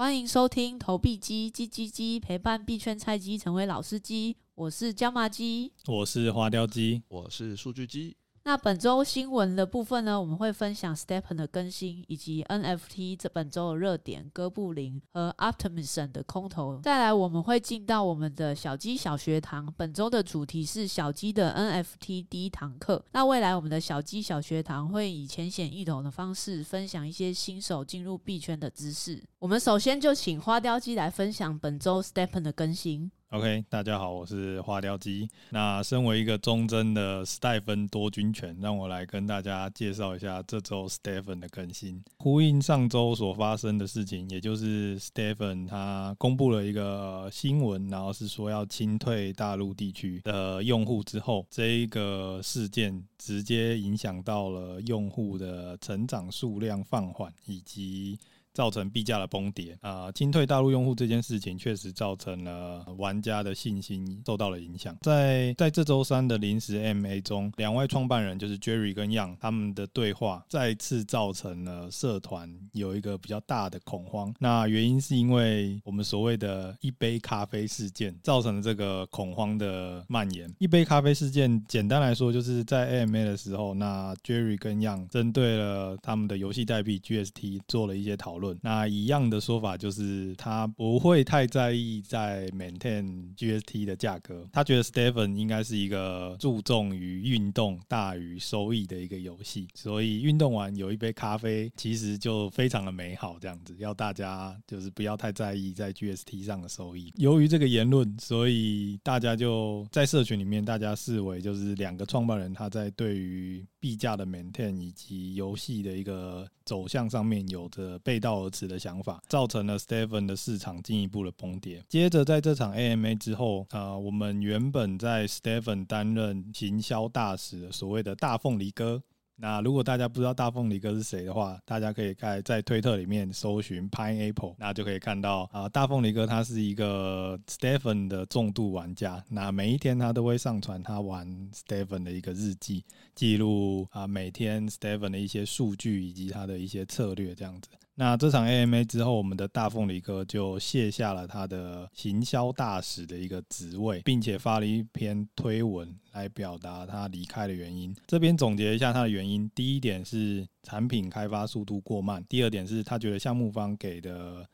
[0.00, 4.34] 欢迎收听投币机叽叽叽，陪伴币圈菜鸡成为老司机。
[4.54, 8.16] 我是椒麻鸡，我是花雕鸡，我是数据鸡。
[8.42, 16.80] 那本周新闻的部分呢，我们会分享 Stepen 的更新，以及 NFT 这本周的热点哥布林和 Optimism 的空投。
[16.82, 23.04] 再来，我们会进到我们的小鸡小学堂，本周的主题是小鸡的 NFT 第一堂课。
[23.12, 29.22] 那未来我们的小鸡小学堂会以浅显易懂的方式分享一些新手进入币圈的知识。
[29.38, 33.12] 我们首先就请花雕鸡来分享本周 Stepen 的更新。
[33.30, 35.30] OK，大家好，我是花雕鸡。
[35.50, 58.18] 那身为一个忠贞的史蒂芬多军犬，让我来跟大家介绍一下这周 STEPN 的更新，呼应上周所发生的事情，也就是 STEPN 他公布了一个新闻，然后是说要清退大陆地区的用户之后，这一个事件直接影响到了用户的成长数量放缓以及。
[58.60, 60.12] 造成币价的崩跌啊！
[60.12, 64.94] 清退大陆用户这件事情确实造成了玩家的信心受到了影响。
[65.00, 74.34] 在在这周三的临时 MA 中，两位创办人就是 Jerry 跟 Yang 他们的对话再次造成了社团有一个比较大的恐慌。
[74.38, 80.54] 那原因是因为我们所谓的一杯咖啡事件造成了这个恐慌的蔓延。
[80.58, 88.49] 一杯咖啡事件简单来说就是在 AMA 的时候，那 Jerry 跟 Yang 针对了他们的游戏代币 GST 做了一些讨论。
[88.60, 94.46] 那一样的说法就是，他不会太在意在 maintain GST 的价格。
[94.52, 103.38] 他觉得 Stephen 应该是一个注重于运动大于收益的一个游戏，所以运动完有一杯咖啡，其实就非常的美好。
[103.40, 107.12] 这样子，要大家就是不要太在意在 GST 上的收益。
[107.16, 121.82] 由于这个言论，所以大家就在社群里面，大家视为就是两个创办人他在对于币价的 maintain 以及游戏的一个走向上面有着背道而驰的想法，造成了 STEPN 的市场进一步的崩跌。
[121.88, 129.02] 接着在这场 AMA 之后，啊，我们原本在 STEPN 担任行销大使的所谓的大凤梨哥。
[129.40, 142.84] 那如果大家不知道大凤梨哥是谁的话，大家可以在在推特里面搜寻 Pineapple，那就可以看到啊，大凤梨哥他是一个 Stephen 的重度玩家，那每一天他都会上传他玩 Stephen 的一个日记，
[143.14, 147.68] 记录啊每天 Stephen 的一些数据以及他的一些策略这样子。
[148.00, 157.94] 那这场 AMA 之后，我们的大凤梨哥就卸下了他的行销大使的一个职位，并且发了一篇推文来表达他离开的原因。
[158.06, 164.48] 这边总结一下他的原因：第一点是产品开发速度过慢；第二点是他觉得项目方给的。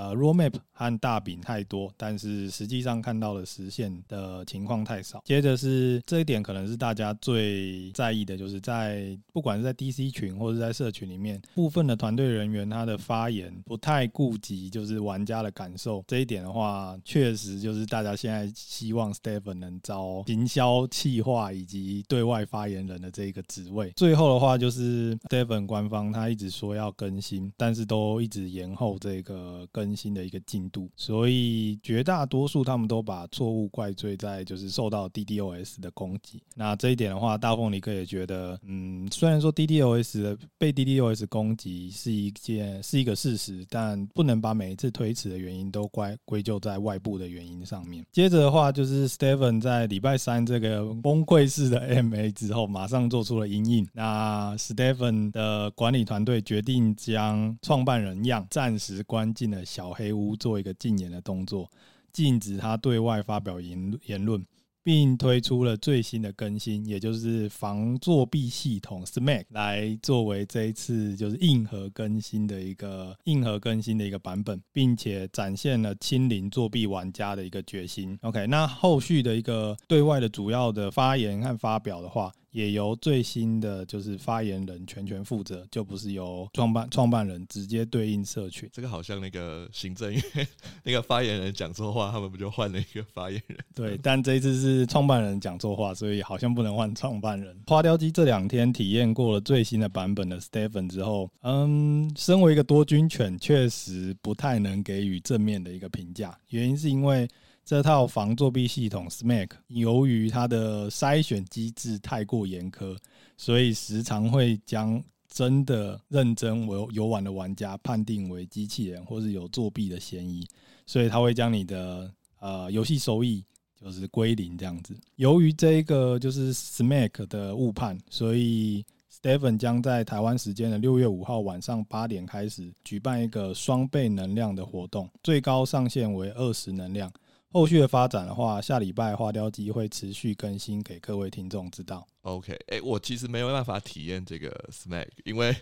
[0.00, 5.22] 呃，roadmap 和大饼太多，但是实际上看到的实现的情况太少。
[5.26, 16.02] 接着是这一点，可能是大家最在意的，就是在不管是在 DC 群或者在社群里面，部分的团队人员他的发言不太顾及就是玩家的感受。
[16.06, 23.92] 这一点的话，确实就是大家现在希望 Stephen 能招行销企划以及对外发言人的这个职位。
[23.96, 30.00] 最后的话，就是 Stephen 官方他一直说要更新，但是都一直延后这个更新。
[30.00, 36.42] 新的一个进度，所以绝大多数他们都把错误怪罪在就是受到 DDoS 的攻击。
[36.54, 48.02] 那这一点的话，大凤梨哥也觉得，嗯，虽然说 DDoS 被 DDoS 攻击是一件是一个事实，但不能把每一次推迟的原因都怪归咎在外部的原因上面。
[48.10, 53.86] 接着的话，就是 STEPN 在礼拜三这个崩溃式的 MA 之后，马上做出了因应。
[53.92, 59.62] 那 STEPN 的管理团队决定将创办人样暂时关进了。
[59.70, 61.70] 小黑屋做一个禁言的动作，
[62.12, 64.44] 禁止他对外发表言言论，
[64.82, 78.18] 并推出了最新的更新，也就是防作弊系统 Smack 来作为这一次就是硬核更新的一个硬核更新的一个版本，并且展现了清零作弊玩家的一个决心。
[78.22, 82.32] OK，那后续的一个对外的主要的发言和发表的话。
[82.50, 88.68] 也由最新的就是发言人全权负责，就不是由创办创办人直接对应社群。
[88.72, 90.22] 这个好像那个行政院
[90.82, 93.58] 那个发言人讲错话，他们不就换了一个发言人？
[93.74, 97.56] 对，但这一次是创办人讲错话，所以好像不能换创办人。
[97.66, 106.36] 花雕鸡这两天体验过了最新的版本的 Stephen 之后，嗯，身为一个多军犬，确实不太能给予正面的一个评价。
[106.48, 107.28] 原因是因为。
[107.70, 112.98] 这套防作弊系统 SMAC 由于它的筛选机制太过严苛，
[113.36, 120.44] 所以时常会将真的认真游游玩的玩家判定为机器人或是有作弊的嫌疑，
[120.84, 123.44] 所以它会将你的呃游戏收益
[123.80, 124.92] 就是归零这样子。
[125.14, 128.84] 由于这一个就是 Smack 的误判，所以
[129.22, 137.08] ，Stephen 将在台湾时间的六月五号晚上八点开始举办一个双倍能量的活动，最高上限为二十能量。
[137.52, 142.06] 后续的发展的话，下礼拜花雕鸡会持续更新给各位听众知道。
[142.22, 145.54] OK，哎、欸，我其实没有办法体验这个 SMAC，因为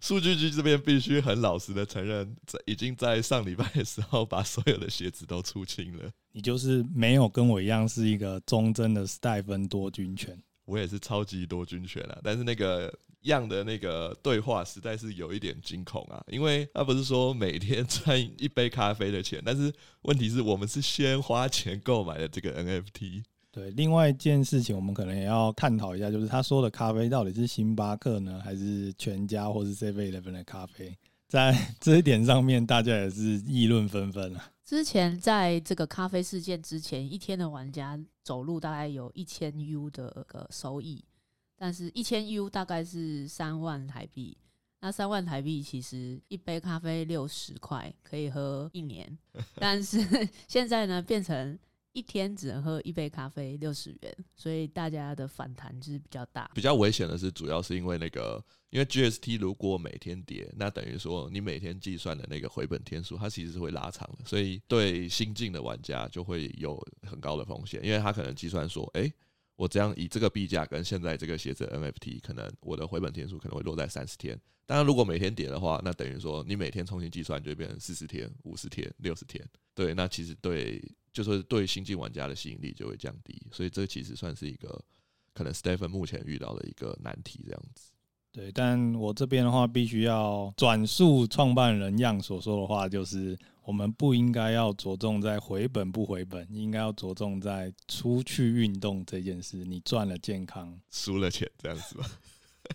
[0.00, 6.10] 数据局这边必须很老实的承认，在已经在上礼拜的时候把所有的鞋子都出清了。
[6.32, 12.92] 你就是没有跟我一样是一个忠贞的斯戴芬多军犬，我也是超级多军犬啊，但是那个。
[13.22, 19.72] 样的那个对话实在是有一点惊恐啊，因为他不是说每天赚一杯咖啡的钱，但是
[20.02, 23.22] 问题是我们是先花钱购买的这个 NFT。
[23.50, 30.96] 对，另外一件事情我们可能也要探讨一下，就是他说的咖啡到底是星巴克呢，还是全家或是 Seven Eleven 的咖啡？
[31.28, 34.50] 在这一点上面，大家也是议论纷纷啊。
[34.64, 41.04] 之前在这个咖啡事件之前，一天的玩家走路大概有一千 U 的个收益。
[41.62, 44.36] 但是，一千 U 大概是三万台币。
[44.80, 49.16] 那三万台币其实一杯咖啡六十块，可以喝一年。
[49.54, 50.00] 但是
[50.48, 51.56] 现在呢，变成
[51.92, 56.50] 一天只能喝一杯咖啡六十元，所以大家的反弹就是比较大。
[56.52, 66.76] 比较危险的是，主要是因为那个，因为 GST 如果每天跌，那等于说你每天计算的那个回本天数，它其实是会拉长的，所以对新进的玩家就会有
[67.08, 69.12] 很高的风险，因为他可能计算说，哎、欸。
[69.56, 74.38] 我这样以这个币价跟现在这个鞋子 NFT，可能我的回本天数可能会落在三十天。
[74.64, 79.44] 当然，如果每天跌的话，那等于说你每天重新计算就变成四十天、五十天、六十天。
[79.74, 80.82] 对，那其实对，
[81.12, 83.40] 就是对新进玩家的吸引力就会降低。
[83.52, 84.82] 所以这其实算是一个
[85.34, 87.90] 可能 Stephen 目前遇到的一个难题，这样子。
[88.30, 93.38] 对，但我这边的话，必须要转述创办人样所说的话，就是。
[93.64, 99.64] 我们不应该要着重在回本不回本，应该要着重在出去运动这件事。
[99.64, 102.04] 你赚了健康，输了钱，这样子吧。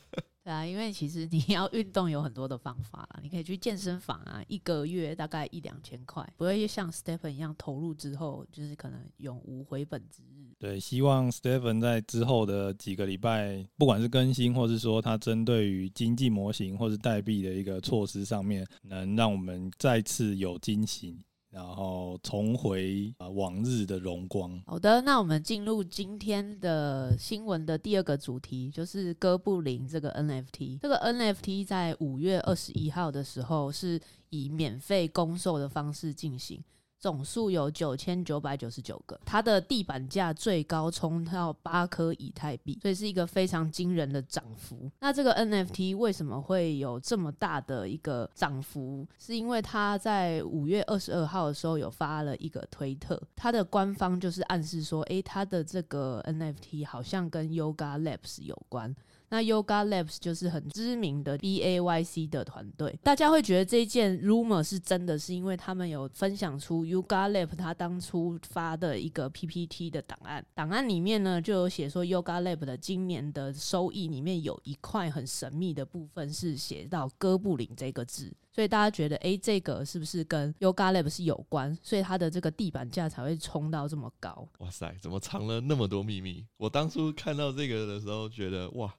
[0.47, 10.47] 对啊，因为其实你要运动有很多的方法啦，你可以去健身房啊，一个月大概一两千块，不会像 Stephen 一样投入之后就是可能永无回本之日。
[10.57, 21.19] 对，希望 Stephen 在之后的几个礼拜，不管是更新，或是说他针对于经济模型或是代币的一个措施上面，能让我们再次有惊喜。
[21.57, 24.61] 然后重回啊往日的荣光。
[24.67, 30.77] 好的，那我们进入今天的新闻的第二个主题，就是哥布林这个 NFT。
[30.79, 33.99] 这个 NFT 在五月二十一号的时候是
[34.29, 36.63] 以免费公售的方式进行。
[36.99, 44.89] 总数有九千九百九十九个，它的地板价最高冲到八颗以太币，所以是一个非常惊人的涨幅。
[44.99, 49.05] 那这个 NFT 为什么会有这么大的一个涨幅？
[49.19, 58.95] 是因为它在五月二十二号的时候有发了一个推特，它的官方就是暗示说，诶，它的这个 NFT 好像跟 Yoga Labs 有关。
[59.29, 69.67] 那 Yoga Labs 就是很知名的 B A Y C 的团队，大家会觉得这件 rumor 是真的，是因为他们有分享出 Yoga Lab 他当初发的一个 P P
[69.67, 81.77] T 的档案，档案里面呢就有写说 Yoga Lab 的今年的收益里面有一块很神秘的部分是写到哥布林这个字，所以大家觉得诶，这个是不是跟 Yoga Lab 是有关？
[81.83, 84.47] 所以它的这个地板价才会冲到这么高？
[84.59, 86.45] 哇塞，怎么藏了那么多秘密？
[86.55, 88.95] 我当初看到这个的时候觉得哇。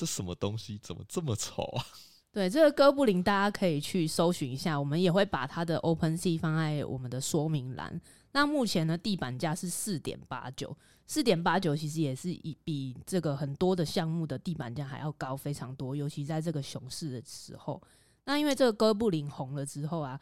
[0.00, 0.78] 这什么东西？
[0.78, 1.84] 怎么这么丑啊？
[2.32, 8.00] 对，这个哥布林大家可以去搜寻一下，我们也会把它的 Open C 放在我们的说明栏。
[8.32, 10.74] 那目前呢，地板价是四点八九，
[11.06, 17.82] 四点八九其实也是一比这个很多的项目的地板价还要高非常多，尤其在这个熊市的时候。
[18.24, 20.18] 那因为这个哥布林红了之后啊，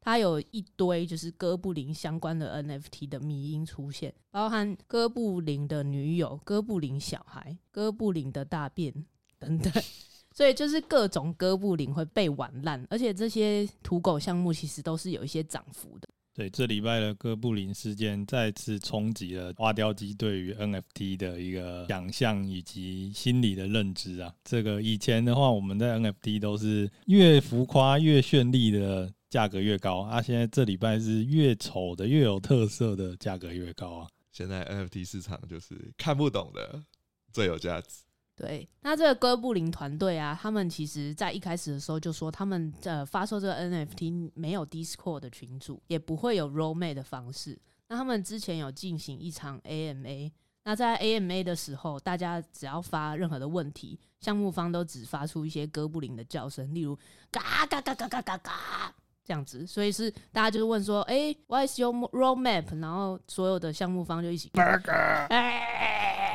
[0.00, 9.06] 它有一堆就是哥布林相关的 NFT 的迷因出现，包含哥布林的女友、哥布林小孩、哥布林的大便。
[9.40, 9.72] 等等，
[10.32, 16.08] 所以就是各种哥布林会被玩烂，而且这些土狗项目其实都是有一些涨幅的。
[16.32, 24.32] 对，这礼拜的哥布林事件再次冲击了花雕鸡对于 NFT 的一个想象以及心理的认知啊。
[24.44, 34.08] 这个以前的话，我们在 NFT 都是越浮夸越绚丽的价格越高啊，现在这礼拜是越丑的越有特色的价格越高啊。
[34.30, 36.80] 现在 NFT 市场就是看不懂的
[37.32, 38.04] 最有价值。
[38.40, 47.58] 对，那这个哥布林团队啊，他们其实在一开始的时候就说，他们呃发售这个 NFT 没有 Discord 的群组，也不会有 rollmate 的方式。
[47.88, 50.32] 那他们之前有进行一场 AMA，
[50.64, 56.98] 那在 AMA 的时候，大家只要发任何的问题，项目方都只发出一些哥布林的叫声，例如
[57.30, 59.66] 嘎嘎嘎嘎嘎嘎嘎这样子。
[59.66, 62.80] 所以是大家就是问说，哎 is your roadmap？
[62.80, 64.50] 然后所有的项目方就一起。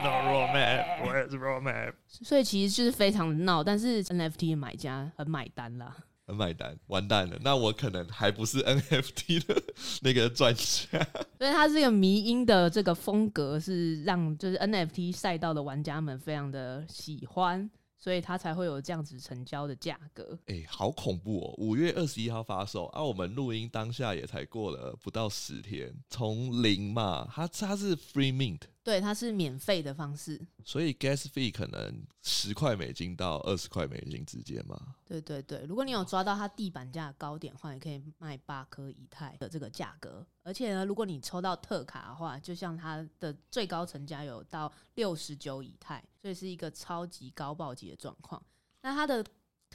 [0.05, 1.93] no roadmap，where's roadmap？
[2.07, 5.95] 所以其实就是非常的闹，但是 NFT 的买家很买单啦。
[6.27, 9.61] 很买单，完蛋了，那我可能还不是 NFT 的
[10.01, 10.99] 那个专家。
[11.37, 17.69] 所以它这个迷音的这个风格是让就是 NFT 赛道的玩家们非常的喜欢。
[17.97, 20.37] 所以它才会有这样子成交的价格。
[20.45, 21.55] 哎、欸，好恐怖哦！
[21.57, 28.59] 五月二十一号发售，啊，我们录音当下也才过了不到十天，从零嘛，它它是 free mint。
[28.85, 34.79] 对，它是免费的方式，所以 gas fee 可能十块美金到二十块美金之间嘛。
[35.03, 40.23] 对对对，如果你有抓到它地板价高点的话，你可以卖八颗以太的这个价格。
[40.43, 48.39] 而且呢，如果你抽到特卡的话，就像它的最高成交有到六十九以太，所以是一个超级高暴击的状况。
[48.83, 49.25] 那它的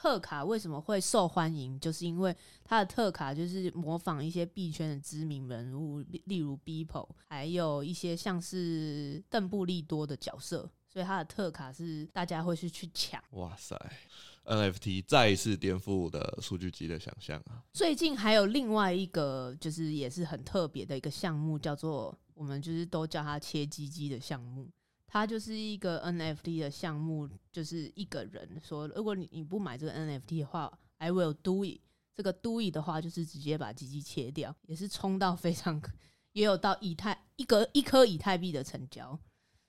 [0.00, 1.78] 特卡为什么会受欢迎？
[1.78, 13.22] 就是因为它的特卡就是模仿一些币圈的知名人物，例如 Beeple，还有一些像是邓布利多的角色，所以它的特卡是大家会去去抢。
[13.32, 13.78] 哇塞
[14.46, 17.62] ，NFT 再一次颠覆的数据集的想象啊！
[17.70, 24.66] 最近还有另外一个，就是也是很特别的一个项目，叫做我们就是都叫它切鸡鸡的项目。
[25.12, 31.80] 它就是一个 NFT 的项目，就是一个人说，如果你你不买这个 NFT 的话，I will do it。
[32.14, 35.82] 这个 do it 的话，就是直接把鸡鸡切掉，也是冲到非常，
[36.32, 39.18] 也有到以太一个一颗以太币的成交。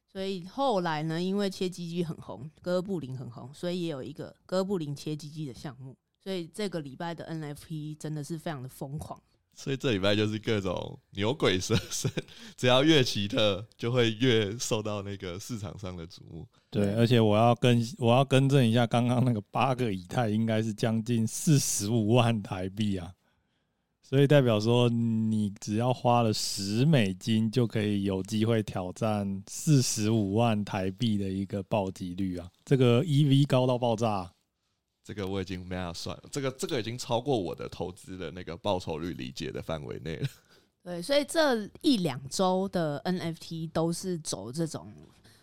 [0.06, 5.98] 所以后来呢，因为切鸡鸡很红，哥布林很红，所以也有一个哥布林切鸡鸡的项目。
[6.24, 9.20] 所以这个礼拜的 NFT 真的是非常的疯狂。
[9.54, 12.12] 所以这礼拜就是各种牛鬼蛇神，
[12.58, 16.48] 只要越奇特，就会越受到那个市场上的瞩目。
[16.70, 23.12] 对，而且我要更我要更正一下，刚刚那个八个以太应该是将近四十五万台币啊，
[24.02, 32.50] 所以代表说你只要花了十美金，就可以有机会挑战四十五万台币的一个暴击率啊！
[32.66, 34.32] 这个 EV 高到爆炸。
[35.04, 40.28] 这个我已经没法算了，这个这个已经超过我的投资的那个报酬率理解的范围内了。
[40.84, 44.94] 对，所以这一两周的 NFT 都是走这种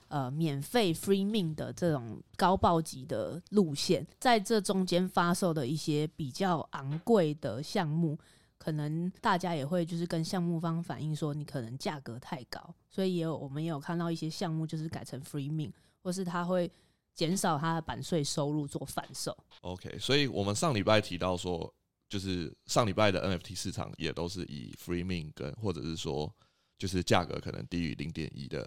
[0.06, 8.16] 呃免费 free min 的这种高暴击的路线，在这中间发售的一些比较昂贵的项目，
[8.58, 15.72] 可能大家也会就是跟项目方反映说，你可能价格太高，所以也有我们也有看到一些项目就是改成 free min，
[16.02, 16.70] 或是他会。
[17.18, 19.36] 减少它的版税收入做反售。
[19.62, 21.68] OK，所以我们上礼拜提到说，
[22.08, 26.32] 就是上礼拜的 NFT 市场也都是以 free mint 跟或者是说
[26.78, 28.64] 就是价格可能低于零点一的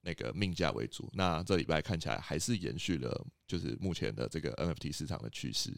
[0.00, 1.10] 那个命价为主。
[1.12, 5.76] 那这礼拜看起来还是延续了就是目前的这个 NFT 市场的趋势。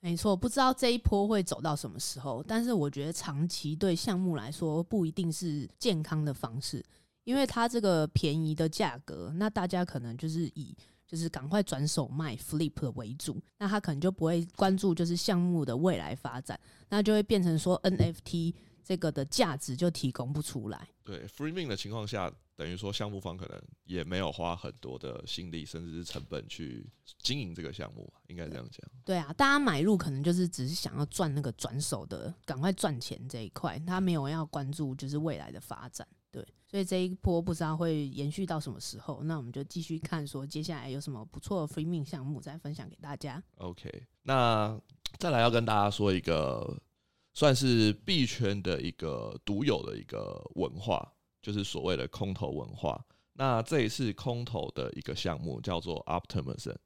[0.00, 6.84] 没错，不知道这一波会走到什么时候，但是我觉得长期对项目来说不一定是健康的方式，
[7.22, 10.76] 因为它这个便宜的价格，那大家可能就是以。
[11.10, 20.88] 就是赶快转手卖 flip 为主，那他可能就不会关注就是项目的未来发展，那就会变成说 NFT 这个的价值就提供不出来。
[21.02, 26.88] 对 free ming 的情况下，等于说项目方可能也没有花很多的心力甚至是成本去
[27.18, 28.88] 经营这个项目，应该这样讲。
[29.04, 36.06] 对啊，大家买入可能就是只是想要赚那个转手的，赶快赚钱这一块，他没有要关注就是未来的发展。
[36.32, 43.42] 对，所以这一波不知道会延续到什么时候，那我们就继续看，说接下来有什么不错的 free mint 项目再分享给大家。
[43.56, 44.80] OK，那
[45.18, 46.80] 再来要跟大家说一个
[47.34, 53.04] 算是币圈的一个独有的一个文化，就是所谓的空投文化。
[53.32, 56.76] 那这一次空投的一个项目叫做 Optimism。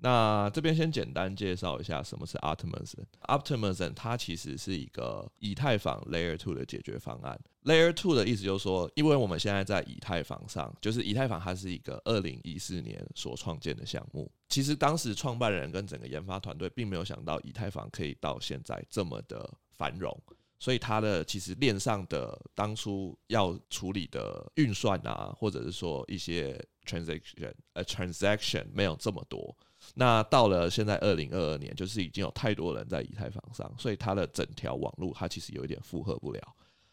[0.00, 3.04] 那这边先简单介绍一下什么是 Optimism。
[3.22, 7.38] Optimism 它其实是一个以太坊 Layer Two 的解决方案。
[7.64, 14.30] Layer Two 的意思就是说，因为我们现在在以太坊上，就是以太坊它是一个二零一四年所创建的项目。
[14.48, 20.16] 其实当时创办人跟整个研发团队并没有想到以太坊可以到现在这么的繁荣，
[20.60, 29.54] 所以它的其实链上的当初要处理的运算啊，或者是说一些 transaction 呃 transaction 没有这么多。
[29.94, 36.40] 那到了现在二零二二年，就是已经有太多人在以太坊上，所以它的整条网络它其实有一点负荷不了。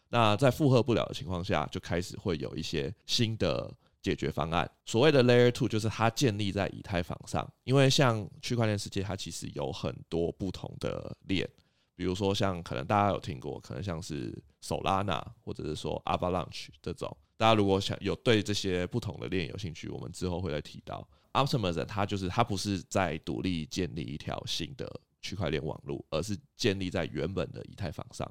[0.08, 4.70] 那在负荷不了的情况下，就开始会有一些新的解决方案。
[4.84, 11.48] 所谓的 Layer Two 就是它建立在以太坊上，因为像区块链世界，它其实有很多不同的链，
[11.96, 17.14] 比如说像可能大家有听过，可能像是 Solana 或者是说 Avalanche 这种。
[17.36, 21.06] 大家如果想有对这些不同的链有兴趣，我们之后会再提到。
[21.36, 24.90] Optimism 它就是它不是在独立建立一条新的
[25.20, 28.28] 区块链网络，而是建立在原本的以太坊上。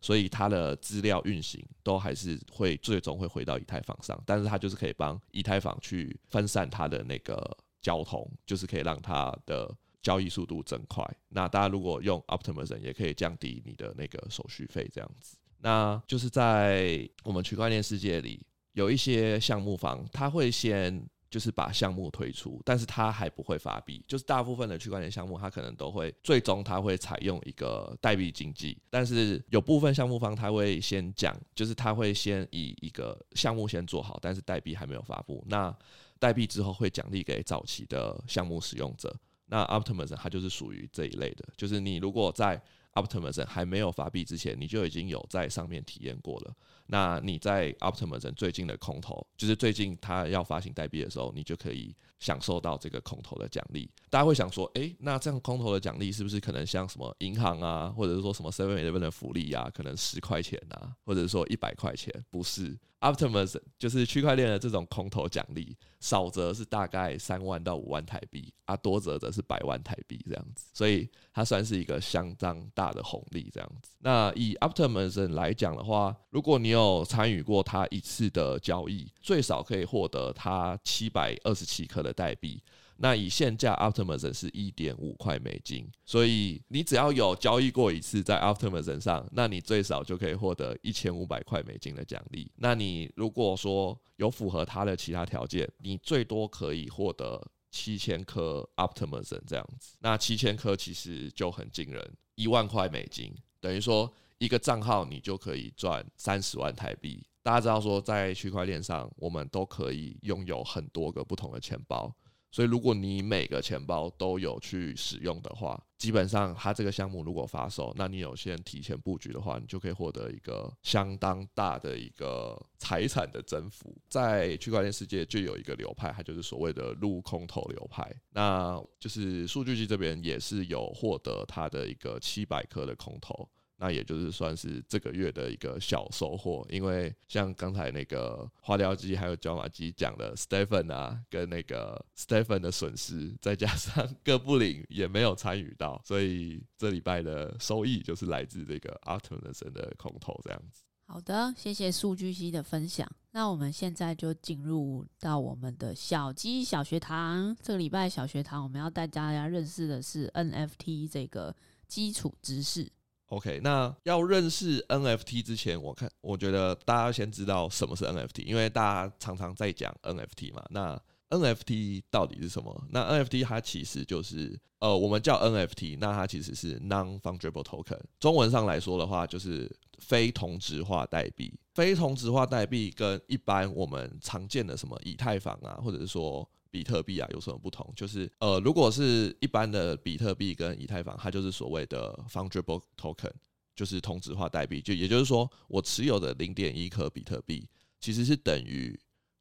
[0.00, 11.04] 所以它的资料运行都还是会最终会回到以太坊上，但是它就是可以帮以太坊去分散它的那个交通，就是可以让它的交易速度增快。
[11.28, 15.36] 那大家如果用 Optimism 也可以降低你的那个手续费，这样子。
[15.58, 24.04] 那就是在我们区块链世界里，有一些项目方，他会先就是把项目推出，但是他还不会发币。
[24.06, 35.44] 就是大部分的区块链项目，他可能都会最终他会采用一个代币经济，但是有部分项目方他会先讲，就是他会先以一个项目先做好，但是代币还没有发布。
[35.46, 35.74] 那
[36.18, 39.14] 代币之后会奖励给早期的项目使用者。
[39.48, 42.60] 那 Optimism 它就是属于这一类的，就是你如果在
[42.94, 46.56] Optimism 还没有发币之前，你就已经有在上面体验过了。
[46.86, 53.90] 那你在 Optimism 最近的空投，就是最近它要发行代币的时候，你就可以享受到这个空投的奖励。
[54.08, 62.12] 大家会想说，诶，那这样空投的奖励是不是可能像什么银行啊，或者是说什么 Seven Eleven 的福利啊，可能十块钱啊，或者是说一百块钱？
[62.30, 62.78] 不是。
[62.98, 73.92] Optimism 就是区块链的这种空投奖励，少则是大概三万到五万台币，啊，多则则是百万台币这样子，所以它算是一个相当大的红利这样子。
[73.98, 82.62] 那以 Optimism 来讲的话，如果你有有参与过它一次的交易，最少可以获得它七百二十七颗的代币。
[82.98, 92.50] 那以现价 Optimism 是一点五块美金，所以你只要有交易过一次在 Optimism 上，那你最少就可以获得一千五百块美金的奖励。
[92.56, 97.38] 那你如果说有符合它的其他条件，你最多可以获得
[97.70, 99.96] 七千颗 Optimism 这样子。
[100.00, 103.30] 那七千颗其实就很惊人，一万块美金
[103.60, 107.26] 等于说一个账号你就可以赚三十万台币。
[107.42, 112.14] 大家知道说在区块链上，我们都可以拥有很多个不同的钱包。
[112.52, 123.94] 所以，如果你每个钱包都有去使用的话，基本上它这个项目如果发售，那你有先提前布局的话，你就可以获得一个相当大的一个财产的增幅。
[124.08, 133.46] 在区块链世界就有一个流派，它就是所谓的陆空投流派，那就是数据集这边也是有获得它的一个七百颗的空投。
[133.78, 150.82] 那也就是算是这个月的一个小收获，因为像刚才那个花雕鸡还有椒麻鸡讲的 Stephen 啊，跟那个 Stephen 的损失，再加上哥布林也没有参与到，所以这礼拜的收益就是来自这个 Optimism 的空投这样子。
[151.08, 153.08] 好的，谢谢数据鸡的分享。
[153.30, 157.54] 那我们现在就进入到我们的小鸡小学堂。
[157.62, 161.54] 这个礼拜小学堂我们要带大家认识的是 NFT 这个
[161.86, 162.90] 基础知识。
[163.28, 170.64] OK，那要认识 NFT 之前，我看我觉得大家先知道什么是 NFT，因为大家常常在讲 NFT 嘛。
[170.70, 172.84] 那 NFT 到底是什么？
[172.90, 177.98] 那 NFT 它其实就是呃，我们叫 NFT，那它其实是 Non-Fungible Token。
[178.20, 181.52] 中文上来说的话，就是非同质化代币。
[181.74, 187.90] 非同质化代币跟一般我们常见的什么以太坊啊，或者是说比特币啊有什么不同？
[187.96, 193.32] 就是呃，如果是一般的比特币跟以太坊，它就是所谓的 fungible token，
[193.74, 194.82] 就是同质化代币。
[194.82, 197.66] 就也就是说，我持有的零点一颗比特币，
[197.98, 198.94] 其实是等于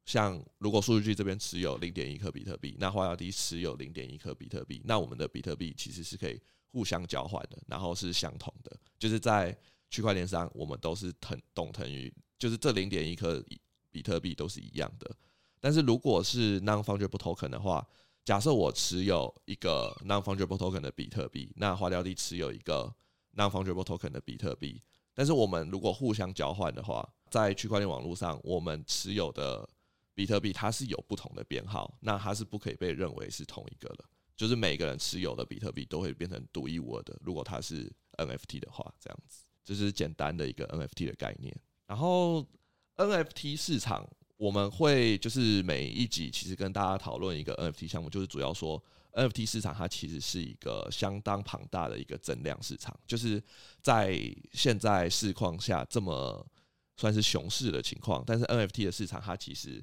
[0.05, 8.71] 像如果数据这边持有零点一颗比特币，那花雕 D 持有零点一颗比特币，那我们的比特币其实是可以互相交换的，然后是相同的。
[8.97, 9.53] 就是在
[9.89, 13.43] 区块链上，我们都是等等同于，就是这零点一颗
[13.91, 15.13] 比特币都是一样的。
[15.65, 17.83] 但是如果是 non-fungible token 的话，
[18.23, 22.93] 假设我持有一个 non-fungible token 的比特币，那花雕 D 持有一个
[23.35, 24.79] non-fungible token 的比特币，
[25.15, 29.67] 但是我们如果互相交换的话，在区块链网络上，我们持有的
[30.13, 34.05] 比特币它是有不同的编号，那它是不可以被认为是同一个的，
[34.37, 37.17] 就是每个人持有的比特币都会变成独一无二的。
[37.23, 41.59] 如果它是 NFT 的话，这样子，这是简单的一个 NFT 的概念。
[41.87, 42.45] 然后
[42.97, 44.07] NFT 市场。
[44.37, 48.81] 我们会就是每一集其实跟大家讨论一个 NFT 项目，就是主要说
[49.13, 53.41] NFT 市场它其实是一个相当庞大的一个增量市场，就是
[53.81, 54.19] 在
[54.51, 56.45] 现在市况下这么
[56.97, 59.81] 算是熊市的情况，但是 NFT 的市场它其实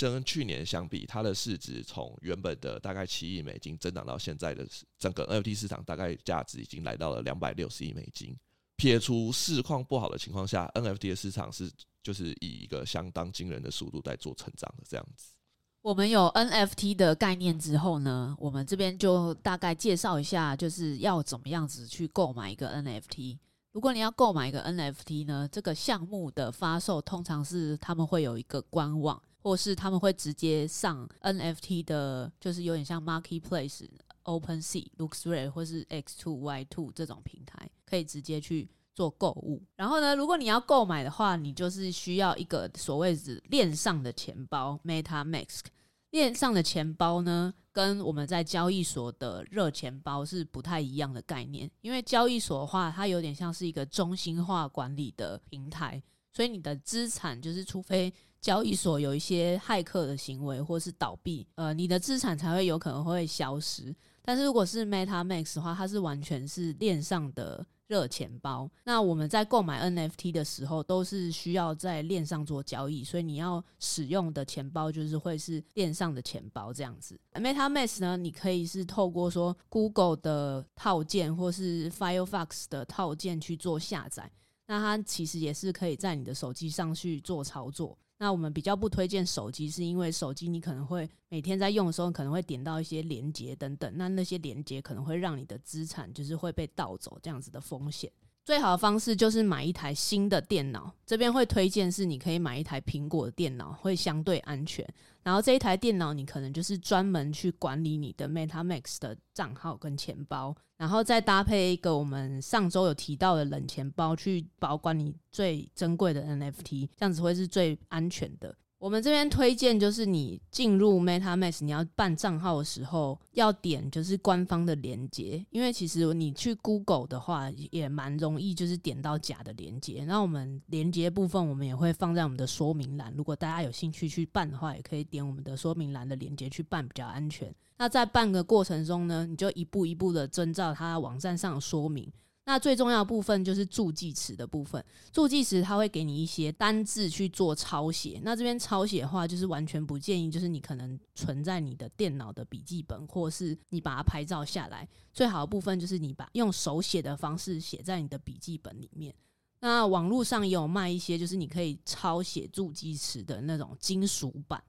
[0.00, 4.66] 跟去年相比，它的市值从原本的大概七亿美金增长到现在的
[4.98, 8.34] 整个 NFT 市场大概价值已经来到了两百六十亿美金。
[8.76, 11.70] 撇除市况不好的情况下，NFT 的市场是。
[12.04, 15.34] 就是以一个相当惊人的速度在做成长的这样子。
[15.82, 23.38] 我们有 NFT 的概念之后呢，我们这边就大概介绍一下，就是要怎么样子去购买一个 NFT。
[23.70, 33.88] 如果你要购买一个 NFT 呢，这个项目的发售通常是他们会有一个官网，或是他们会直接上 NFT 的，就是有点像 Marketplace、
[34.24, 39.62] OpenSea、LooksRare 或是 X2、Y2 这种平台，可以直接去做购物。
[39.76, 45.62] 然后呢，如果你要购买的话，你就是需要一个所谓的链上的钱包 MetaMask。
[46.10, 51.70] 链上的钱包呢，跟我们在交易所的热钱包是不太一样的概念。
[51.80, 63.96] 因为交易所的话，它有点像是一个中心化管理的平台，所以你的资产就是，除非交易所有一些骇客的行为或是倒闭，呃，你的资产才会有可能会消失。
[64.22, 67.64] 但是如果是 MetaMask 的话，它是完全是链上的。
[67.88, 77.20] 热钱包，那我们在购买 NFT 的时候，都是需要在链上做交易，所以你要使用的钱包就是会是链上的钱包这样子。
[77.34, 84.30] MetaMask 呢，你可以是透过说 Google 的套件或是 Firefox 的套件去做下载，
[84.68, 87.98] 那它其实也是可以在你的手机上去做操作。
[88.22, 98.08] 那我们比较不推荐手机，是因为手机你可能会每天在用的时候，可能会点到一些连接等等，那那些连接可能会让你的资产就是会被盗走这样子的风险。
[98.44, 104.88] 最好的方式就是买一台新的电脑，这边会推荐是你可以买一台苹果的电脑，会相对安全。
[105.22, 118.54] 然后这一台电脑你可能就是专门去管理你的 MetaMax 的账号跟钱包，然后再搭配一个我们上周有提到的冷钱包去保管你最珍贵的 NFT，这样子会是最安全的。
[118.82, 130.04] 我们这边推荐就是你进入 MetaMask，你要办账号的时候要点就是官方的连接，因为其实你去 Google 的话也蛮容易，就是点到假的连接。
[130.04, 137.54] 那我们连接部分我们也会放在我们的说明栏，如果大家有兴趣去办的话，也可以点我们的说明栏的连接去办，比较安全。
[137.78, 142.12] 那在办的过程中呢，你就一步一步的遵照它网站上的说明。
[142.44, 148.20] 那最重要部分就是助记词的部分，助记词它会给你一些单字去做抄写。
[148.24, 154.88] 那这边抄写的话，就是完全不建议，就是你可能存在你的电脑的笔记本，或是你把它拍照下来。
[155.12, 159.14] 最好的部分就是你把用手写的方式写在你的笔记本里面。
[159.60, 164.60] 那网络上也有卖一些，就是你可以抄写助记词的那种金属版，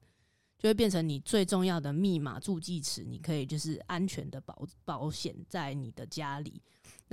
[0.60, 6.62] 就会变成你最重要的密码助记词，你可以就是安全的保保险在你的家里。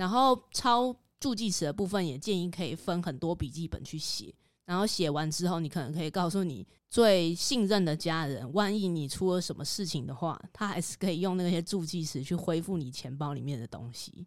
[0.01, 4.33] 然后抄助记词的部分也建议可以分很多笔记本去写，
[4.65, 14.25] 然后写完之后，你可能可以告诉你最信任的家人，万一你出了什么事情的话，他还是可以用那些助记词去恢复你钱包里面的东西。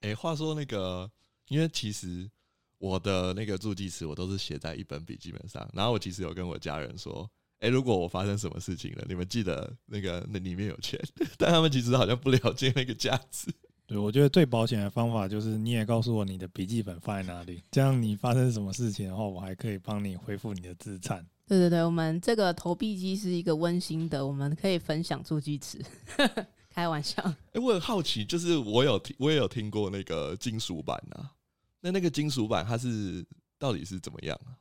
[0.00, 1.10] 哎，话说那个，
[1.48, 2.26] 因为其实
[2.78, 10.98] 我的那个助记词我都是写在一本笔记本上，然后我其实有跟我家人说，哎，如果我发生什么事情了，你们记得那个那里面有钱，
[11.36, 13.52] 但他们其实好像不了解那个价值。
[13.86, 21.24] 对，我觉得最保险的方法就是你也告诉我你的笔记本放在哪里，这样你发生什么事情的话，我还可以帮你恢复你的资产。
[21.46, 25.80] 对对对，我们这个投币机是一个温馨的，我们可以分享助记词，
[26.68, 27.22] 开玩笑。
[27.22, 31.30] 哎、欸，我很好奇，就是我有听，我也有听过那个金属版啊，
[31.80, 33.24] 那那个金属版它是
[33.56, 34.58] 到底是怎么样啊？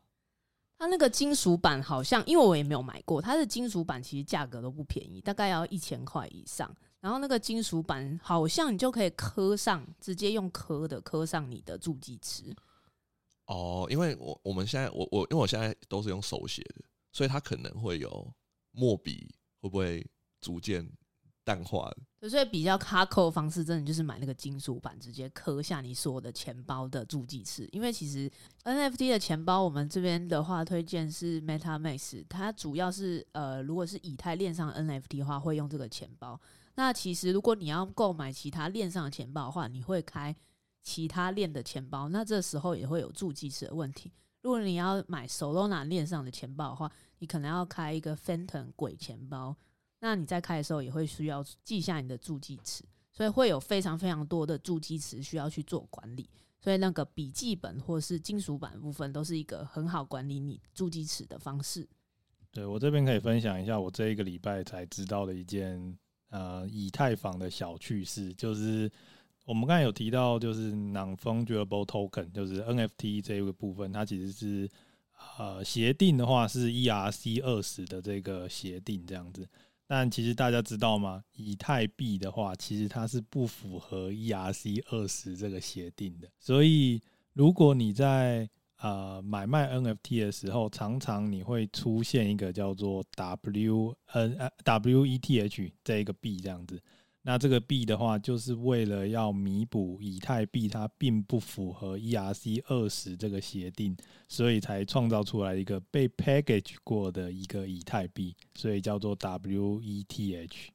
[0.78, 6.70] 它那个金属版好像，因为我也没有买过，它的金属版其实价格都不便宜，大概要一千块以上。
[7.06, 12.52] 然后那个金属板好像你就可以刻上，直接用刻的刻上你的助记词。
[13.46, 18.34] 哦，因为我我们现在我我因为我现在都是用手写的，所以它可能会有
[18.72, 20.04] 墨笔会不会
[20.42, 20.84] 逐渐
[21.44, 22.28] 淡化的？
[22.28, 27.70] 所以比较卡扣的方式，真的就是买那个金属板，直接刻下你所有的钱包的助记词。
[27.72, 28.28] 因为其实
[28.64, 36.42] NFT 的钱包，我们这边的话推荐是 MetaMask，它主要是呃，如果是以太链上 NFT 的话，会用这个钱包。
[36.76, 40.36] 那其实，如果你要购买其他链上的钱包的话，你会开
[40.82, 44.12] 其他链的钱包，那这时候也会有助记词的问题。
[44.42, 49.56] 如果你要买 Solana 链上的钱包的话，你可能要开一个 Phantom 鬼钱包，
[50.00, 56.30] 那你在开的时候也会需要记下你的助记词，所以会有非常非常多的助记词需要去做管理。
[56.60, 61.88] 所以那个笔记本或是金属板部分都是一个很好管理你助记词的方式。
[62.52, 65.98] 对，我这边可以分享一下我这一个礼拜才知道的一件。
[66.36, 68.92] 呃，以太坊的小趣事就是，
[69.46, 74.70] 我们刚才有提到，就是 non-fungible token，就是 NFT 这个部分，它其实是
[75.38, 79.48] 呃协定的话是 ERC 二十的这个协定这样子。
[79.88, 81.24] 但其实大家知道吗？
[81.38, 86.28] 以太币的话，其实它是不符合 ERC 二十这个协定的。
[86.38, 88.50] 所以如果你在
[88.86, 96.80] 呃，买卖 NFT 的时候，常常你会出现一个叫做 W N W E T H 这一个币这样子。
[97.24, 110.72] 那这个币的话，就是为了要弥补以太币它并不符合 ERC 二十这个协定，所以才创造出来一个被 package 过的一个以太币，所以叫做 W E T H。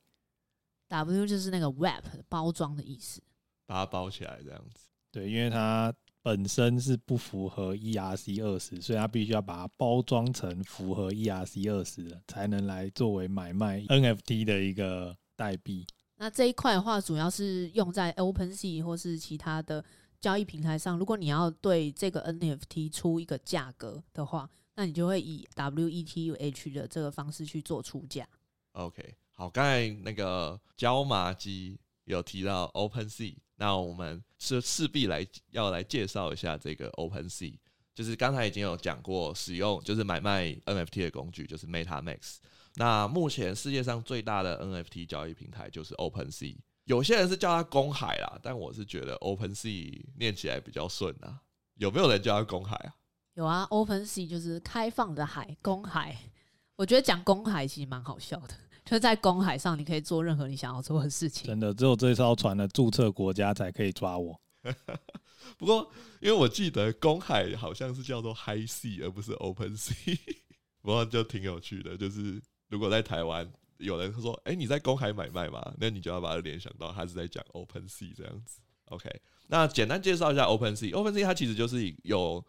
[0.88, 3.23] W 就是那个 wrap 包装的意思，
[3.66, 4.88] 把它包起来这样子。
[5.12, 5.94] 对，因为它。
[6.22, 15.87] 本身是不符合 ERC 二十，所以它必须要把它包装成符合 ERC 二十的，才能来作为买卖 NFT 的一个代币。
[16.16, 19.83] 那这一块的话，主要是用在 OpenSea 或是其他的
[20.20, 20.98] 交易平台上。
[20.98, 28.28] 如果你要对这个 NFT 出一个价格的话，那你就会以 WETH 的这个方式去做出价。
[28.72, 31.80] OK，好，刚才那个椒麻鸡
[32.11, 33.37] 有提到 OpenSea。
[33.57, 37.59] 那我们是势必来要来介绍一下这个 OpenSea，
[37.94, 42.38] 就是刚才已经有讲过，使用就是买卖 NFT 的工具就是 Meta Max，。
[42.77, 51.42] 那目前世界上最大的 NFT 交易平台就是 OpenSea，有些人是叫它公海啦，但我是觉得 OpenSea 念起来比较顺啊。
[51.75, 52.94] 有没有人叫它公海啊？
[53.35, 56.16] 有啊，OpenSea 就是开放的海，公海。
[56.77, 58.55] 我觉得讲公海其实蛮好笑的。
[58.85, 61.47] 就在公海上，你可以做任何你想要做的事情。
[61.47, 64.40] 真的，只有这艘船的注册国家才可以抓我。
[65.57, 65.90] 不过，
[66.21, 70.19] 因为我记得公海好像是叫做 High Sea，而不是 Open Sea。
[70.83, 78.61] 不过就挺有趣的，就是如果在台湾有人说：“哎、欸，你在公海买卖嘛？”那你就要把它联想到他是在讲 Open Sea 这样子。
[78.87, 79.09] OK，
[79.47, 80.95] 那简单介绍一下 Open Sea。
[80.95, 82.45] Open Sea 它其实就是有，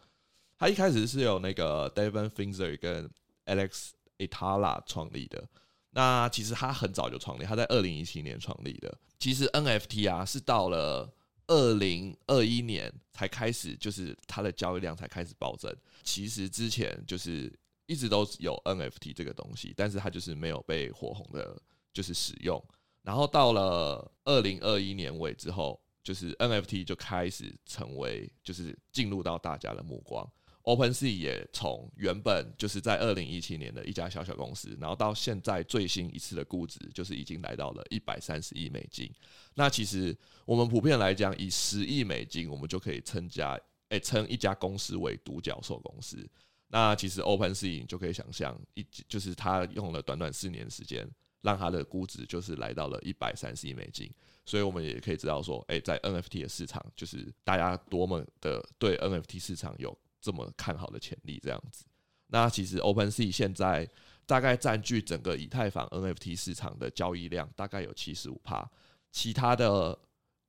[0.57, 3.09] 它一开始是有那个 David Finzer 跟
[3.45, 5.47] Alex Itala 创立的。
[5.91, 8.97] 那其实他很早就创立，他在二零一七年创立的。
[9.19, 11.13] 其实 NFT 啊，是到了
[11.47, 15.75] 二零二一年才开始，就是它的交易量才开始暴增。
[16.01, 17.53] 其实之前就是
[17.87, 21.61] 一直都有 NFT 这个东西，但是它就是没有被火红的，
[21.93, 22.63] 就是使用。
[23.01, 30.25] 然后到了二零二一年尾之后，就是 NFT 就开始成为，就是进入到大家的目光。
[30.63, 39.11] OpenSea 也从原本就是在二零一七年的一家小小公司，然后到现在最新一次的估值，就是已经来到了一百三十亿美金。
[39.55, 46.29] 那其实我们普遍来讲，以十亿美金，我们就可以称家，诶，称一家公司为独角兽公司。
[46.67, 51.09] 那其实 OpenSea 就可以想象，一就是他用了短短四年时间，
[51.41, 54.07] 让他的估值就是来到了一百三十亿美金。
[54.45, 59.97] 所以我们也可以知道说，诶，在 NFT 的市场，就是大家多么的对 NFT 市场有。
[60.21, 61.83] 这么看好的潜力，这样子。
[62.27, 63.85] 那其实 OpenSea 现在
[64.25, 68.65] 大概占据整个以太坊 NFT 市场的交易量大概有七十五趴，
[69.11, 69.97] 其他的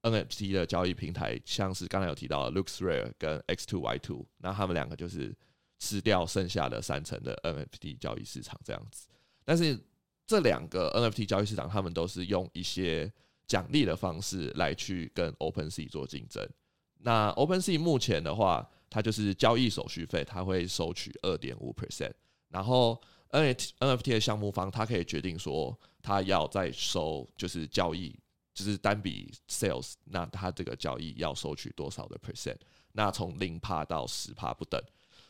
[0.02, 5.34] NFT 的交易平台，像是刚才有提到的 LooksRare 跟 X2Y2，那他们两个就是
[5.78, 9.08] 吃掉剩下的三成的 NFT 交易市场这样子。
[9.44, 9.76] 但是
[10.26, 13.12] 这两个 NFT 交易市场，他们都是用一些
[13.48, 16.48] 奖励的方式来去跟 OpenSea 做竞争。
[16.98, 22.12] 那 OpenSea 目前的话，它就是交易手续费，它会收取二点五 percent，
[22.50, 23.00] 然后
[23.30, 28.14] NFT NFT 的项目方，它可以决定说，它要再收，就是交易，
[28.52, 32.58] 就是单笔 sales，那它这个交易要收取多少的 percent？
[32.92, 34.78] 那从零帕到十帕不等，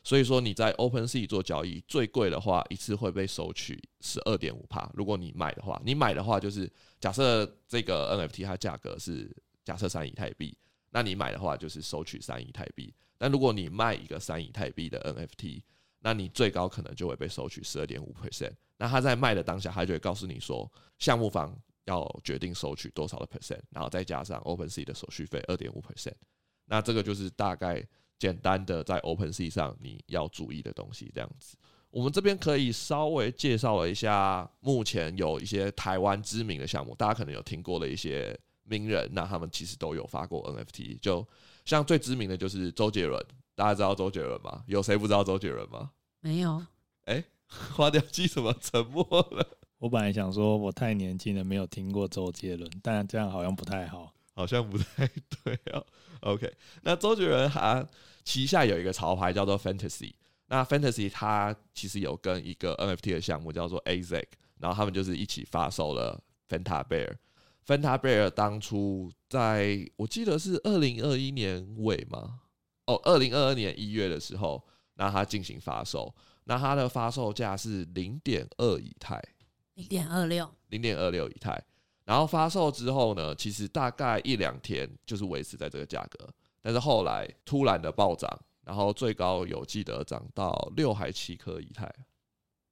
[0.02, 4.90] 所以说你在 OpenSea 做交易，最贵的话一次会被收取十二点五趴。
[4.92, 9.30] 如果你买的话，你买的话就是假设这个 NFT 它价格是
[9.62, 10.58] 假设三以太币，
[10.90, 12.92] 那你买的话就是收取三以太币。
[13.22, 15.62] 但如果你卖一个三以太币的 NFT，
[16.00, 18.50] 那你最高可能就会被收取十二点五 percent。
[18.76, 26.14] 那他在卖的当下，他就会告诉你说，项目方要决定收取多少的 percent，然后再加上 OpenSea 的手续费二点五 percent。
[26.64, 27.80] 那这个就是大概
[28.18, 31.08] 简单的在 OpenSea 上你要注意的东西。
[31.14, 31.56] 这样子，
[31.90, 41.24] 我们这边可以稍微介绍了一下，目前有一些台湾知名的项目，大家可能有听过的一些名人，那他们其实都有发过 NFT，就。
[41.64, 44.62] 像最知名的就是周杰伦，大家知道周杰伦吗？
[44.66, 45.90] 有谁不知道周杰伦吗？
[46.20, 46.58] 没有。
[47.04, 47.24] 哎、欸，
[47.74, 49.46] 花雕鸡怎么沉默了？
[49.78, 55.06] 我本来想说我太年轻了，没有听过周杰伦，但这样好像不太好，好像不太
[55.44, 55.84] 对哦。
[56.20, 57.84] OK，那周杰伦他
[58.22, 60.12] 旗下有一个潮牌叫做 Fantasy，
[60.46, 64.26] 那 Fantasy 它其实有跟一个 NFT 的项目叫做 AZEK，
[64.60, 67.16] 然后他们就是一起发售了 Fanta Bear。
[67.64, 72.40] Fanta Bear 当初在我记得是二零二一年尾吗？
[72.86, 74.60] 哦，二零二二年一月的时候，
[74.94, 76.12] 那它进行发售，
[76.44, 79.22] 那它的发售价是零点二以太，
[79.74, 81.62] 零点二六，零点二六以太。
[82.04, 86.28] 然后发售之后呢，其实大概一两天就是维持在这个价格，
[86.60, 88.28] 但是后来突然的暴涨，
[88.64, 91.88] 然后最高有记得涨到六还七颗以太，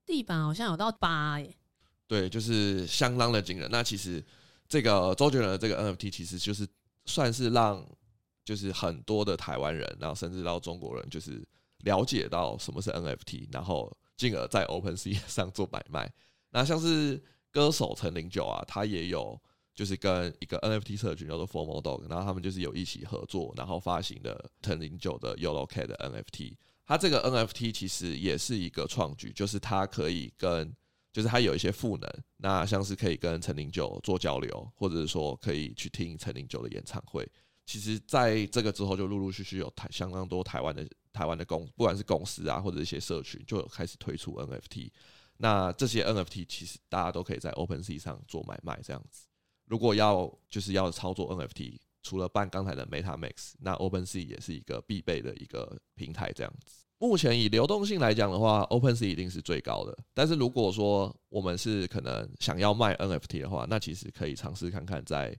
[0.05, 1.55] 地板好像有到八耶，
[2.09, 3.71] 对，就是相当的惊人。
[3.71, 4.21] 那其实。
[4.71, 6.67] 这个周杰伦的这个 NFT 其实就是
[7.05, 7.85] 算是让
[8.45, 11.45] 就是很多的台湾人，然后甚至到中国人，就是
[11.79, 16.11] 了解到什么是 NFT，然后进而在 OpenSea 上做买卖。
[16.51, 19.37] 那像是歌手陈零九啊，他也有
[19.75, 26.55] 就是跟一个 NFT 社群叫做 Formal Dog，然后他们就是有一起合作，然后发行的陈零九的 Yellow Cat 的 NFT。
[26.87, 30.73] 它这个 NFT 其实也是一个创举，就是它可以跟，
[31.13, 37.29] 就是它有一些赋能，那像是可以跟陈零九做交流，或者是说可以去听陈零九的演唱会。
[37.67, 44.91] 其实，在这个之后，就陆陆续续有台相当多台湾的台湾的公，不管是公司啊，或者一些社群，就有开始推出 NFT。
[45.37, 49.27] 那这些 NFT 其实大家都可以在 OpenSea 上做买卖，这样子。
[49.67, 56.85] 如果要就是要操作 NFT，除了办刚才的 Meta Max，那 OpenSea 也是一个必备的一个平台，这样子。
[56.99, 59.99] 目前以流动性来讲的话，OpenSea 一定是最高的。
[60.13, 65.35] 但是如果说我们是可能想要卖 NFT 的话，那其实可以尝试看看在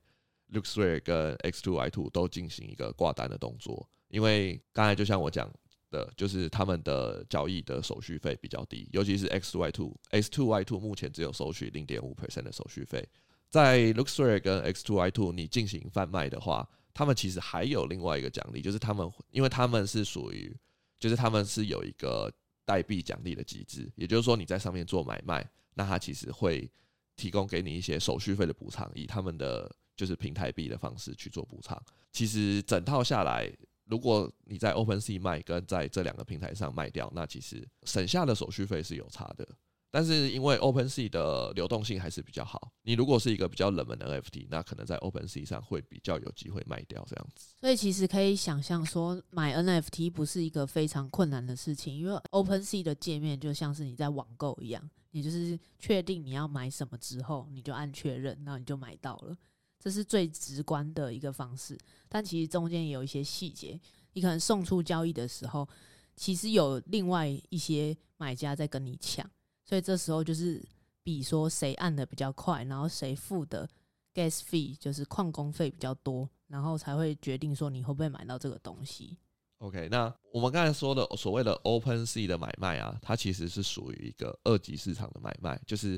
[0.52, 3.88] LooksRare 跟 X2Y2 都进行一个挂单的动作。
[4.08, 5.54] 因为刚才就像我讲
[5.92, 13.08] 的，就是他们的交易的手续费比较低，尤其是 X2Y2，X2Y2 目前只有收取零点五 percent 的手续费。
[13.52, 20.58] 在 LooksRare 跟 X2Y2 你进行贩卖的话，他们其实还有另外一个奖励，就是他们因为他们是属于。
[21.02, 22.32] 就是他们是有一个
[22.64, 26.70] 代币奖励的机制，也就是说你在上面做买卖，那他其实会
[27.16, 31.82] 提供给你一些手续费的补偿，以他们的就是平台币的方式去做补偿。
[32.12, 33.52] 其实整套下来，
[33.86, 39.48] 如果你在 OpenSea 卖跟在这两个平台上卖掉，那其实省下的手续费是有差的。
[39.94, 47.54] 但是因为 OpenSea 的流动性还是比较好，你如果是一个比较冷门的 NFT，那可能在 OpenSea 上会比较有机会卖掉这样子。
[47.60, 59.36] 所以其实可以想象说，买 NFT 不是一个非常困难的事情，因为 OpenSea 的界面就像是你在网购一样，你就是确定你要买什么之后，你就按确认，然后你就买到了，
[59.78, 61.78] 这是最直观的一个方式。
[62.08, 63.78] 但其实中间也有一些细节，
[64.14, 65.68] 你可能送出交易的时候，
[66.16, 69.30] 其实有另外一些买家在跟你抢。
[69.72, 70.62] 所以这时候就是
[71.02, 73.66] 比说谁按的比较快，然后谁付的
[74.14, 79.18] gas fee 就是矿工费比较多，然后才会决定说你会不会买到这个东西。
[79.60, 85.98] OK，那我们刚才说的所谓的 OpenSea 的买卖啊，它其实是属于一个二级市场的买卖，就是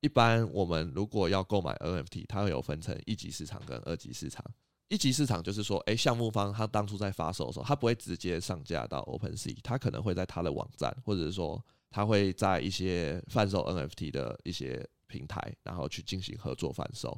[0.00, 4.44] 一般我们如果要购买 NFT，它会有分成一级市场跟二级市场。
[4.88, 11.64] 一级市场就是说，诶，项目方他当初在发售的时候，他不会直接上架到 OpenSea，他可能会在他的网站或者是说。
[11.94, 17.16] 他会在一些贩售 NFT 的一些平台，然后去进行合作贩售。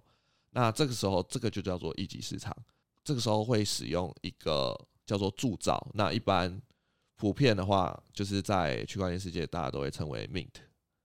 [0.50, 2.54] 那这个时候，这个就叫做一级市场。
[3.02, 5.90] 这个时候会使用一个叫做铸造。
[5.94, 6.60] 那一般
[7.14, 10.52] 普遍的话，就是在区块链世界，大家都会称为 mint，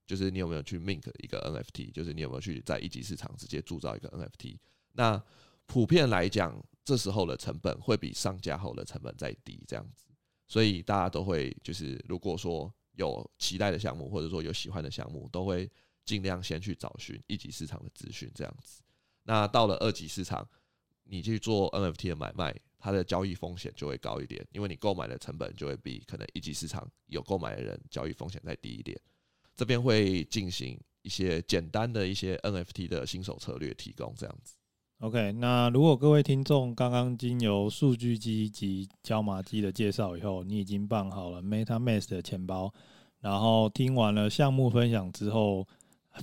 [0.06, 4.58] 就是你有没有去 mint 一个 NFT，就是你有没有去在一级市场直接铸造一个 NFT。
[4.92, 5.24] 那
[5.66, 10.08] 普遍来讲，这时候的成本会比上架后的成本再低，这样子。
[10.46, 12.70] 所以大家都会就是如果说。
[12.94, 15.70] 有期待的项目，或者说有喜欢的项目，都会
[16.06, 18.82] 尽量先去找寻一级市场的资讯，这样子。
[19.24, 20.48] 那到了二级市场，
[21.04, 29.00] 你去做 NFT 的买卖，它的交易风险就会高一点，因为你购买的成本就会比可能一级市场有购买的人交易风险再低一点。
[29.56, 34.56] 这边会进行一些简单的一些 NFT 的新手策略提供，这样子。
[35.02, 42.72] OK，那如果各位听众刚刚经由数据机及椒麻鸡的介绍以后，你已经办好了 MetaMask 的钱包，
[43.20, 45.68] 然后听完了项目分享之后，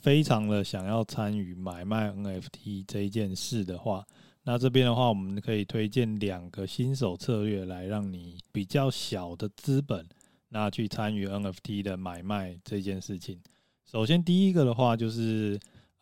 [0.01, 4.07] 非常的想要参与买卖 NFT 这一件事的话，
[4.45, 10.07] 那这边的话，我们可以推荐两个新手策略来让你比较小的资本，
[10.51, 13.41] 那去参与 NFT 的买卖这件事情。
[13.85, 15.59] 首先第一个的话就是。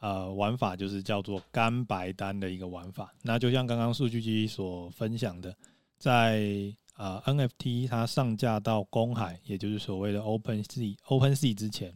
[0.07, 3.13] 呃，玩法就是叫做干白单的一个玩法。
[3.23, 5.53] 那就像刚刚数据机所分享的，
[5.99, 11.93] 在呃 NFT 它上架到公海，也就是所谓的 OpenSea OpenSea 之前，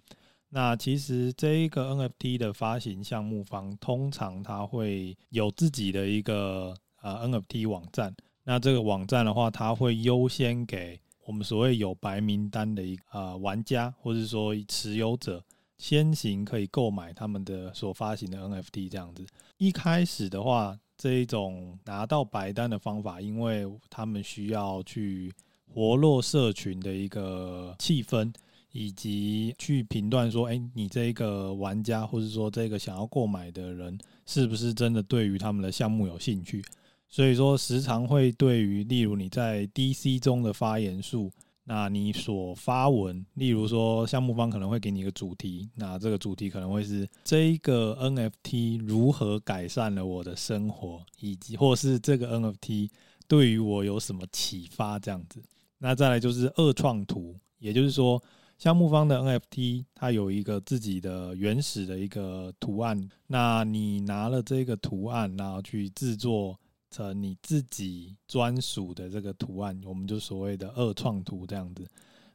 [0.49, 8.13] 那其实这一个 NFT 的发行项目方通常它会有自己的一个呃 NFT 网站。
[8.43, 15.41] 那这个网站的话，它会优先给我们所谓有白名单的一个呃玩家，或者说持有者。
[15.81, 19.25] 先行可以购买他们的所发行的 NFT 这样子。
[19.57, 25.33] 一开始的话，这一种拿到白单的方法，因为他们需要去
[25.73, 28.31] 活络社群的一个气氛，
[28.73, 36.63] 以及去评断说，诶，你这个玩家或者说这个想要购买的人，是不是真的对于他们的项目有兴趣？
[37.09, 41.33] 所以说，时常会对于例如你在 DC 中的发言数。
[41.73, 52.91] 那你所发文，例如说项目方可能会给你一个主题，那这个主题可能会是这一个 NFT 如何改善了我的生活，以及或是这个 NFT
[53.29, 55.41] 对于我有什么启发这样子。
[55.79, 58.21] 那再来就是二创图，也就是说
[58.59, 66.59] 项目方的 NFT 它有一个自己的原始的一个图案，那你拿了这个图案，然后去制作
[66.91, 71.87] 成你自己专属的这个图案，我们就所谓的二创图这样子。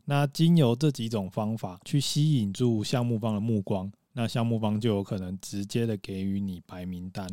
[0.05, 7.27] 那经由这几种方法去吸引住项目方的目光，那项目方就有可能直接的给予你白名单。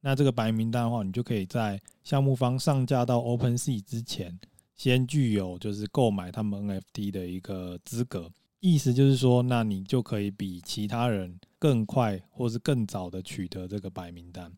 [0.00, 4.38] 那这个白名单的话，你就可以在项目方上架到 OpenSea 之前，
[4.74, 8.30] 先具有就是购买他们 NFT 的一个资格。
[8.60, 14.52] 意思就是说，那你就可以比其他人更快或是更早的取得这个白名单。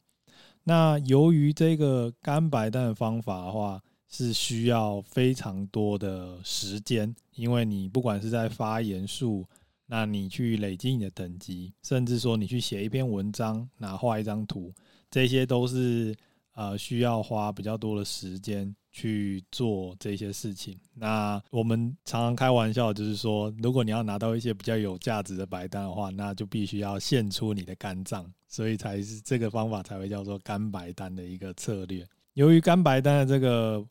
[0.68, 9.46] 那由于这个干白蛋的方法的话，是需要非常多的时间，因为你不管是在发言数，
[9.86, 14.70] 那你去累积你的等级，甚至说你去写一篇文章，那画一张图。
[15.10, 16.14] 这些都是
[16.52, 20.76] 呃需要花比较多的时间去做这些事情。
[20.92, 32.04] 那我们常常开玩笑，就是说，如果你要拿到一些比较有价值的白单的话，那就必须要献出你的肝脏，所以才是这个方法才会叫做肝白单的一个策略。
[32.34, 33.86] 由于肝白单的这个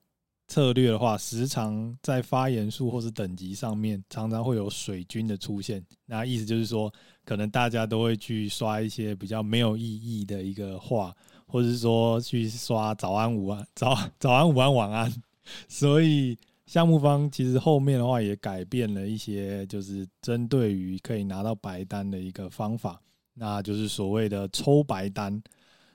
[0.49, 5.81] 策略的话，时常在发言数或是等级上面常常会有水军的出现。
[6.05, 6.91] 那意思就是说。
[7.27, 11.13] 可能大家都会去刷一些比较没有意义的一个话，
[11.47, 15.11] 或者是说去刷早安、午安、 早早安、午安、晚安。
[15.67, 23.01] 所以项目方其实后面的话也改变了一些，就是针对于可以拿到白单的一个方法，
[23.33, 25.41] 那就是所谓的抽白单。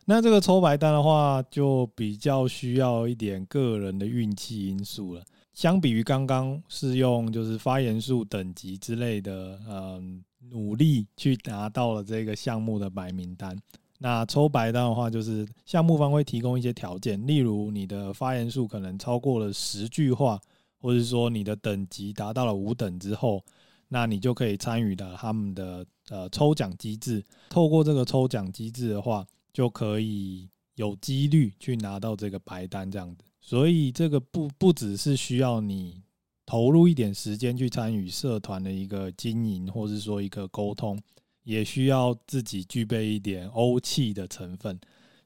[0.04, 5.22] 那这个抽白单的话，就比较需要一点个人的运气因素了。
[5.54, 13.54] 相比于刚刚是用就是发言数等级之类的，嗯，努力去拿到了这个项目的白名单。
[14.02, 20.40] 那抽白单的话，就是项目方会提供一些条件，例如你的发言数可能超过了十句话，
[20.80, 23.44] 或者说你的等级达到了五等之后，
[23.86, 27.24] 那你就可以参与到他们的呃抽奖机制。
[27.48, 33.24] 透过这个抽奖机制的话，就可以有几率去拿到这个白单这样子。
[33.40, 36.02] 所以这个不不只是需要你
[36.44, 41.00] 投入一点时间去参与社团的一个经营，或是说一个沟通，
[41.42, 44.78] 也需要自己具备一点欧气的成分。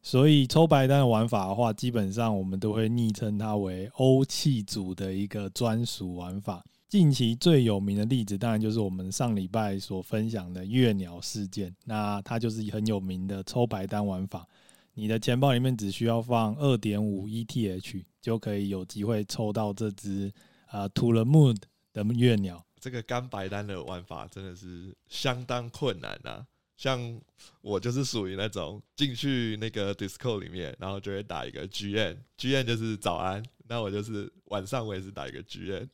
[0.02, 6.64] 所以抽白单的玩法的话，基本上我们都会昵称它为欧气组的一个专属玩法。
[6.88, 11.74] 近期最有名的例子，当然就是我们上礼拜所分享的月鸟事件。
[11.84, 14.46] 那它就是很有名的抽白单玩法。
[14.94, 20.32] 你的钱包里面只需要放二点五 ETH，就可以有机会抽到这只
[20.66, 21.56] 啊 To the Moon
[21.92, 22.64] 的月鸟。
[22.80, 26.46] 这个干白单的玩法真的是相当困难啊！
[26.76, 27.18] 像
[27.62, 35.88] 我就是属于那种进去那个 disco 里面，然后就会打一个 GM，GM 就是早安，那我就是晚上我也是打一个 GM。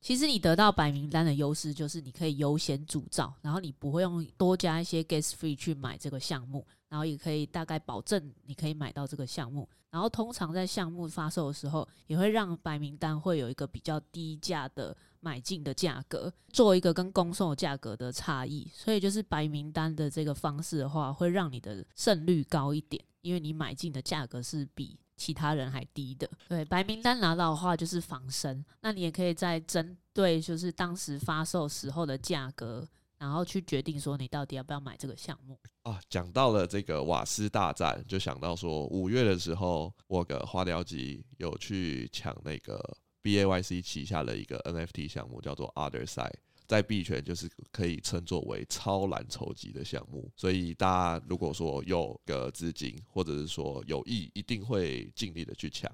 [0.00, 6.66] 其实你得到白名单的优势就是你可以优先铸造，然后你不会用多加一些 gas free 去买这个项目。
[6.90, 18.68] 然后也可以大概保证你可以买到这个项目，然后通常在项目发售的时候，也会让白名单会有一个比较低价的买进的价格，做一个跟公售价格的差异。
[18.74, 26.28] 所以就是白名单的这个方式的话，会让你的胜率高一点，因为你买进的价格是比其他人还低的。
[26.48, 32.84] 对，白名单拿到的话就是防身，那你也可以在针对就是当时发售时候的价格。
[33.20, 36.00] 然后去决定说你到底要不要买这个项目啊？
[36.08, 46.32] 讲到了这个瓦斯大战，就想到说五月的时候，我个花雕集有去抢那个 BAYC 旗下的一个 NFT 项目，叫做 Otherside，
[46.66, 50.32] 在币圈就是可以称作为超蓝筹级的项目。
[50.34, 55.92] 所以大家如果说有个资金，或者是说有意，一定会尽力的去抢。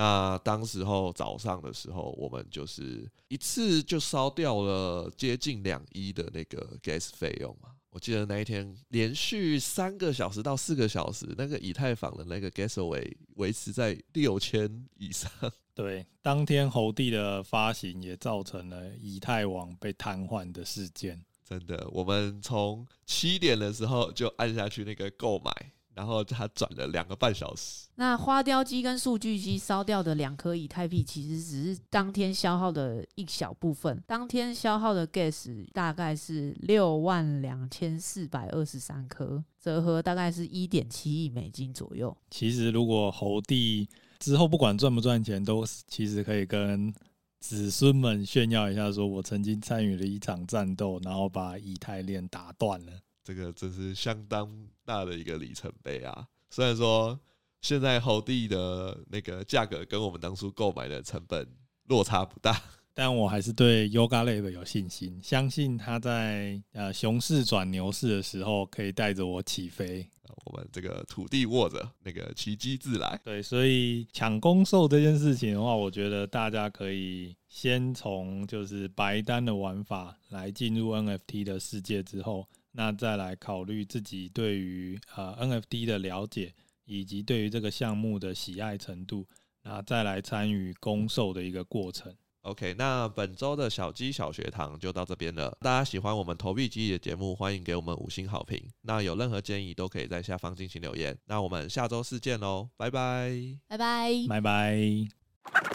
[0.00, 7.68] 那当时候早上的时候，我们就是一次就烧掉了接近两亿的那个 gas 费用嘛。
[7.90, 15.30] 我记得那一天连续三个小时到四个小时，那个以太坊的那个 gasway 维持在六千以上。
[15.74, 21.22] 对，当天猴帝的发行也造成了以太网被瘫痪的事件。
[21.46, 25.52] 真的，我们从七点的时候就按下去那个购买。
[25.94, 27.88] 然后他转了两个半小时。
[27.96, 34.02] 那花雕机跟数据机烧掉的两颗以太币，其实只是当天消耗的一小部分。
[34.06, 42.16] 当天消耗的 gas 大概是六万两千四百二十三颗，折合大概是一点七亿美金左右。
[42.30, 43.86] 其实如果猴帝
[44.18, 46.92] 之后不管赚不赚钱，都其实可以跟
[47.40, 52.92] 子孙们炫耀一下，说我曾经参与了一场战斗，然后把以太链打断了。
[53.22, 54.48] 这个真是相当
[54.90, 56.26] 大的一个里程碑啊！
[56.50, 57.16] 虽然说
[57.60, 61.46] 现在猴帝的那个价格跟我们当初购买的成本
[61.84, 62.60] 落差不大，
[62.92, 70.08] 但我还是对 Yoga Lab 有信心，相信它在呃熊市转牛市的时候可以带着我起飞。
[70.46, 73.20] 我们这个土地握着，那个奇迹自来。
[73.22, 86.54] 对，所以抢攻受这件事情的话，我觉得大家可以先从就是白单的玩法来进入 NFT 的世界之后，那再来考虑自己对于呃 NFT 的了解，
[86.84, 89.26] 以及对于这个项目的喜爱程度，
[89.62, 92.14] 那再来参与攻受的一个过程。
[92.42, 95.54] OK，那本周的小鸡小学堂就到这边了。
[95.60, 98.58] 大家喜欢我们投币机的节目，欢迎给我们五星好评。
[98.80, 101.14] 那有任何建议都可以在下方进行留言。
[101.26, 103.30] 那我们下周四见喽，拜拜，
[103.68, 105.69] 拜拜，拜拜。